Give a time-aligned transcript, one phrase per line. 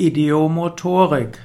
[0.00, 1.38] Ideomotorik.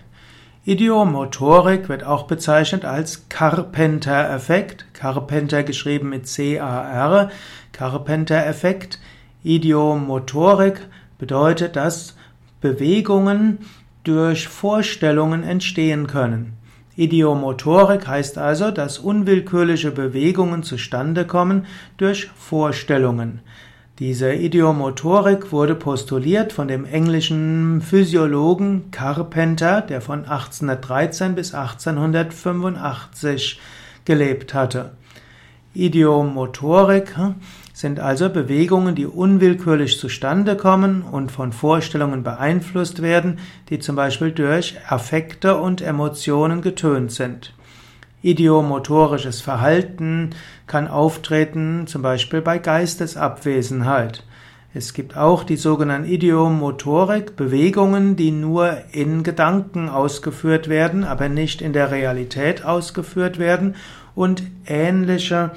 [0.63, 4.85] Ideomotorik wird auch bezeichnet als Carpenter-Effekt.
[4.93, 7.31] Carpenter geschrieben mit C-A-R.
[7.73, 8.99] Carpenter-Effekt.
[9.43, 10.87] Ideomotorik
[11.19, 12.15] bedeutet, dass
[12.61, 13.57] Bewegungen
[14.05, 16.53] durch Vorstellungen entstehen können.
[16.95, 21.65] Idiomotorik heißt also, dass unwillkürliche Bewegungen zustande kommen
[21.97, 23.41] durch Vorstellungen.
[23.99, 33.61] Diese Idiomotorik wurde postuliert von dem englischen Physiologen Carpenter, der von 1813 bis 1885
[34.03, 34.91] gelebt hatte.
[35.73, 37.35] Idiomotorik hm,
[37.71, 43.39] sind also Bewegungen, die unwillkürlich zustande kommen und von Vorstellungen beeinflusst werden,
[43.69, 47.54] die zum Beispiel durch Affekte und Emotionen getönt sind.
[48.25, 50.31] Idiomotorisches Verhalten
[50.67, 54.23] kann auftreten, zum Beispiel bei Geistesabwesenheit.
[54.73, 61.61] Es gibt auch die sogenannten Idiomotorik, Bewegungen, die nur in Gedanken ausgeführt werden, aber nicht
[61.61, 63.75] in der Realität ausgeführt werden
[64.15, 65.51] und ähnliche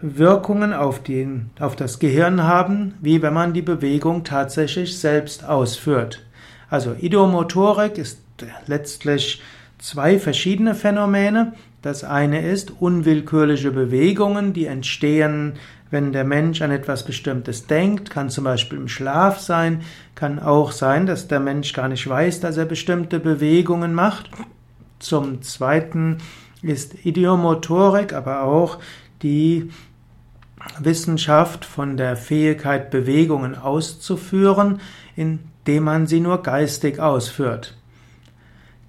[0.00, 6.24] Wirkungen auf, den, auf das Gehirn haben, wie wenn man die Bewegung tatsächlich selbst ausführt.
[6.68, 8.20] Also Idiomotorik ist
[8.66, 9.42] letztlich
[9.78, 11.54] zwei verschiedene Phänomene.
[11.84, 15.52] Das eine ist unwillkürliche Bewegungen, die entstehen,
[15.90, 19.82] wenn der Mensch an etwas Bestimmtes denkt, kann zum Beispiel im Schlaf sein,
[20.14, 24.30] kann auch sein, dass der Mensch gar nicht weiß, dass er bestimmte Bewegungen macht.
[24.98, 26.22] Zum Zweiten
[26.62, 28.78] ist Idiomotorik, aber auch
[29.20, 29.68] die
[30.78, 34.80] Wissenschaft von der Fähigkeit, Bewegungen auszuführen,
[35.16, 37.76] indem man sie nur geistig ausführt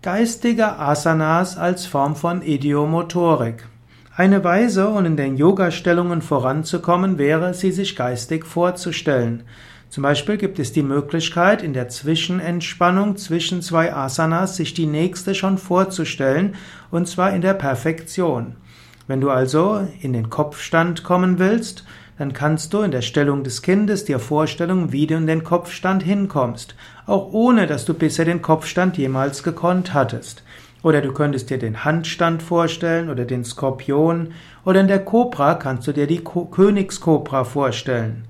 [0.05, 3.65] geistige Asanas als Form von Idiomotorik.
[4.15, 9.45] Eine Weise, um in den Yoga-Stellungen voranzukommen, wäre, sie sich geistig vorzustellen.
[9.89, 15.33] Zum Beispiel gibt es die Möglichkeit, in der Zwischenentspannung zwischen zwei Asanas sich die nächste
[15.33, 16.53] schon vorzustellen,
[16.91, 18.57] und zwar in der Perfektion.
[19.07, 21.85] Wenn du also in den Kopfstand kommen willst,
[22.17, 26.01] dann kannst du in der Stellung des Kindes dir vorstellen, wie du in den Kopfstand
[26.01, 30.43] hinkommst, auch ohne dass du bisher den Kopfstand jemals gekonnt hattest.
[30.81, 34.33] Oder du könntest dir den Handstand vorstellen oder den Skorpion
[34.63, 38.25] oder in der Kobra kannst du dir die Königskobra vorstellen.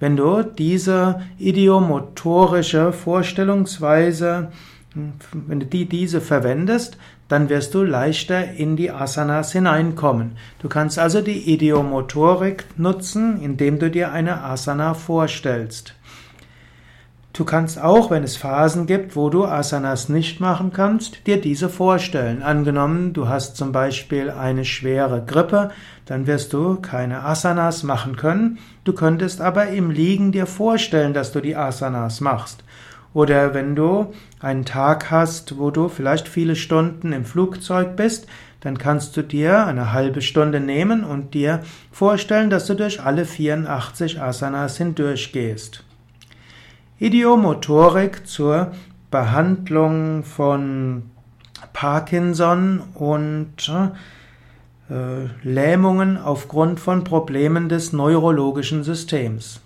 [0.00, 4.50] Wenn du diese idiomotorische Vorstellungsweise
[4.94, 6.96] wenn du die, diese verwendest,
[7.28, 10.32] dann wirst du leichter in die Asanas hineinkommen.
[10.60, 15.94] Du kannst also die Idiomotorik nutzen, indem du dir eine Asana vorstellst.
[17.32, 21.68] Du kannst auch, wenn es Phasen gibt, wo du Asanas nicht machen kannst, dir diese
[21.68, 22.42] vorstellen.
[22.42, 25.70] Angenommen, du hast zum Beispiel eine schwere Grippe,
[26.06, 28.58] dann wirst du keine Asanas machen können.
[28.82, 32.64] Du könntest aber im Liegen dir vorstellen, dass du die Asanas machst.
[33.12, 38.28] Oder wenn du einen Tag hast, wo du vielleicht viele Stunden im Flugzeug bist,
[38.60, 43.24] dann kannst du dir eine halbe Stunde nehmen und dir vorstellen, dass du durch alle
[43.24, 45.82] 84 Asanas hindurchgehst.
[46.98, 48.72] Idiomotorik zur
[49.10, 51.10] Behandlung von
[51.72, 53.72] Parkinson und
[54.90, 59.60] äh, Lähmungen aufgrund von Problemen des neurologischen Systems.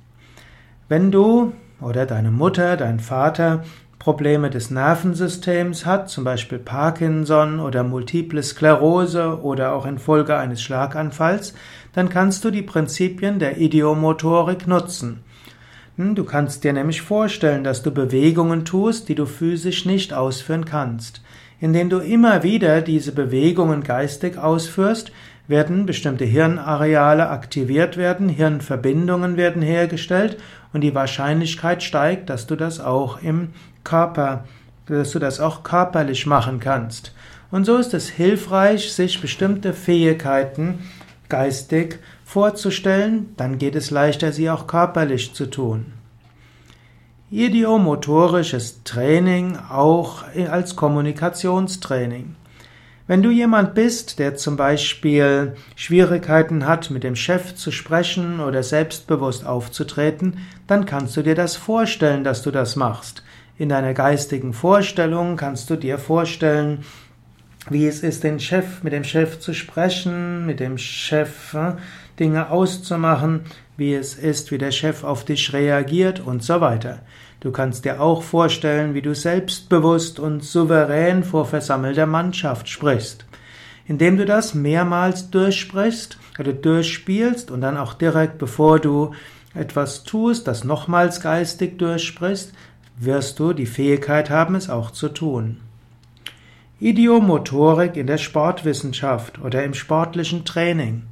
[0.88, 3.64] Wenn du oder deine Mutter, dein Vater
[3.98, 11.54] Probleme des Nervensystems hat, zum Beispiel Parkinson oder Multiple Sklerose oder auch infolge eines Schlaganfalls,
[11.94, 15.20] dann kannst du die Prinzipien der Idiomotorik nutzen.
[15.96, 20.66] Hm, du kannst dir nämlich vorstellen, dass du Bewegungen tust, die du physisch nicht ausführen
[20.66, 21.22] kannst.
[21.58, 25.12] Indem du immer wieder diese Bewegungen geistig ausführst,
[25.47, 30.38] werden bestimmte Hirnareale aktiviert werden, Hirnverbindungen werden hergestellt
[30.72, 33.50] und die Wahrscheinlichkeit steigt, dass du das auch im
[33.84, 34.44] Körper,
[34.87, 37.15] dass du das auch körperlich machen kannst.
[37.50, 40.78] Und so ist es hilfreich, sich bestimmte Fähigkeiten
[41.28, 45.93] geistig vorzustellen, dann geht es leichter, sie auch körperlich zu tun.
[47.31, 52.36] Idiomotorisches Training auch als Kommunikationstraining.
[53.06, 58.62] Wenn du jemand bist, der zum Beispiel Schwierigkeiten hat, mit dem Chef zu sprechen oder
[58.62, 63.22] selbstbewusst aufzutreten, dann kannst du dir das vorstellen, dass du das machst.
[63.59, 66.83] In deiner geistigen Vorstellung kannst du dir vorstellen,
[67.68, 71.72] wie es ist, den Chef, mit dem Chef zu sprechen, mit dem Chef äh,
[72.19, 73.43] Dinge auszumachen,
[73.77, 77.01] wie es ist, wie der Chef auf dich reagiert und so weiter.
[77.41, 83.27] Du kannst dir auch vorstellen, wie du selbstbewusst und souverän vor versammelter Mannschaft sprichst.
[83.87, 89.13] Indem du das mehrmals durchsprichst oder durchspielst und dann auch direkt bevor du
[89.55, 92.53] etwas tust, das nochmals geistig durchsprichst,
[92.97, 95.61] wirst du die Fähigkeit haben, es auch zu tun.
[96.81, 101.03] Idiomotorik in der Sportwissenschaft oder im sportlichen Training.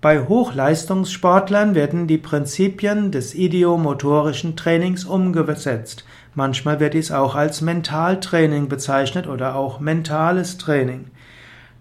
[0.00, 6.04] Bei Hochleistungssportlern werden die Prinzipien des idiomotorischen Trainings umgesetzt.
[6.36, 11.06] Manchmal wird dies auch als Mentaltraining bezeichnet oder auch mentales Training.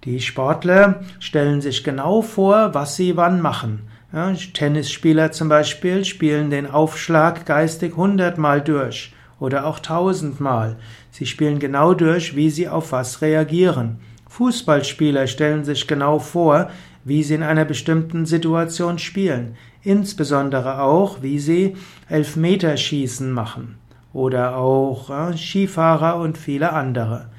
[0.03, 3.83] Die Sportler stellen sich genau vor, was sie wann machen.
[4.11, 10.77] Ja, Tennisspieler zum Beispiel spielen den Aufschlag geistig hundertmal durch oder auch tausendmal.
[11.11, 13.99] Sie spielen genau durch, wie sie auf was reagieren.
[14.27, 16.71] Fußballspieler stellen sich genau vor,
[17.07, 21.77] wie sie in einer bestimmten Situation spielen, insbesondere auch, wie sie
[22.09, 23.77] Elfmeterschießen machen
[24.11, 27.29] oder auch äh, Skifahrer und viele andere.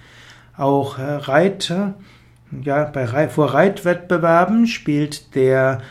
[0.57, 1.95] Auch äh, Reiter,
[2.63, 5.83] ja, bei, vor Reitwettbewerben spielt der,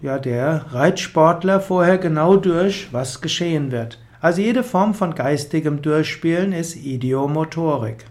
[0.00, 3.98] ja, der Reitsportler vorher genau durch, was geschehen wird.
[4.22, 8.06] Also jede Form von geistigem Durchspielen ist Idiomotorik.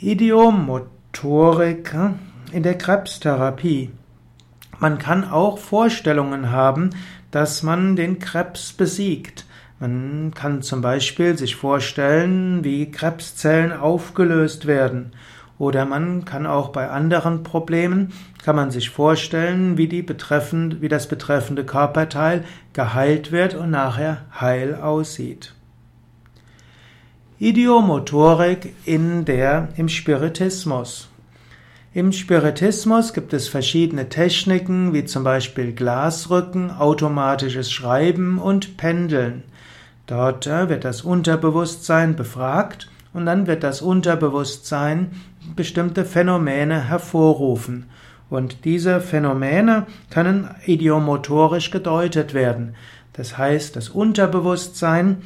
[0.00, 2.10] Idiomotorik äh,
[2.52, 3.90] in der Krebstherapie.
[4.78, 6.90] Man kann auch Vorstellungen haben,
[7.30, 9.44] dass man den Krebs besiegt.
[9.80, 15.12] Man kann zum Beispiel sich vorstellen, wie Krebszellen aufgelöst werden.
[15.58, 18.12] Oder man kann auch bei anderen Problemen,
[18.44, 24.22] kann man sich vorstellen, wie, die betreffend, wie das betreffende Körperteil geheilt wird und nachher
[24.40, 25.54] heil aussieht.
[27.40, 31.07] Idiomotorik in der, im Spiritismus.
[31.94, 39.42] Im Spiritismus gibt es verschiedene Techniken, wie zum Beispiel Glasrücken, automatisches Schreiben und Pendeln.
[40.06, 45.12] Dort äh, wird das Unterbewusstsein befragt und dann wird das Unterbewusstsein
[45.56, 47.86] bestimmte Phänomene hervorrufen.
[48.28, 52.74] Und diese Phänomene können idiomotorisch gedeutet werden.
[53.14, 55.22] Das heißt, das Unterbewusstsein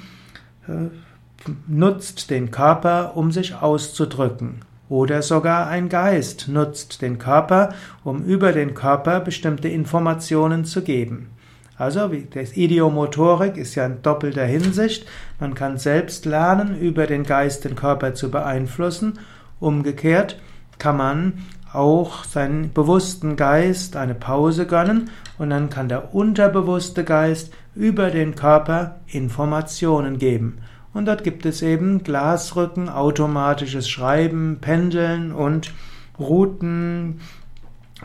[0.69, 4.61] äh, nutzt den Körper, um sich auszudrücken.
[4.93, 7.71] Oder sogar ein Geist nutzt den Körper,
[8.05, 11.31] um über den Körper bestimmte Informationen zu geben.
[11.79, 15.07] Also, das Idiomotorik ist ja in doppelter Hinsicht.
[15.41, 19.19] Man kann selbst lernen, über den Geist den Körper zu beeinflussen.
[19.61, 20.39] Umgekehrt
[20.77, 21.39] kann man
[21.73, 25.09] auch seinen bewussten Geist eine Pause gönnen
[25.39, 30.59] und dann kann der unterbewusste Geist über den Körper Informationen geben.
[30.95, 35.73] Und dort gibt es eben Glasrücken, automatisches Schreiben, Pendeln und
[36.19, 37.21] Routen,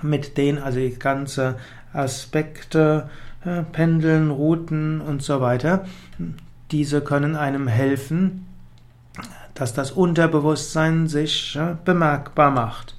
[0.02, 1.56] mit denen also die ganze
[1.94, 3.10] Aspekte,
[3.44, 5.86] äh, Pendeln, Routen und so weiter,
[6.72, 8.46] diese können einem helfen,
[9.54, 12.96] dass das Unterbewusstsein sich äh, bemerkbar macht.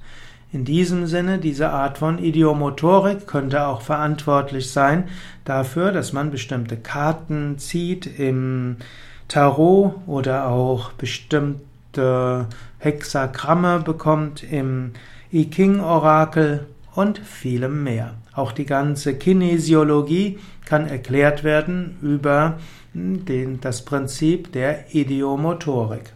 [0.51, 5.07] In diesem Sinne, diese Art von Idiomotorik könnte auch verantwortlich sein
[5.45, 8.77] dafür, dass man bestimmte Karten zieht im
[9.29, 12.47] Tarot oder auch bestimmte
[12.79, 14.91] Hexagramme bekommt im
[15.31, 18.15] I Ching-Orakel und vielem mehr.
[18.33, 22.59] Auch die ganze Kinesiologie kann erklärt werden über
[22.93, 26.13] den, das Prinzip der Idiomotorik.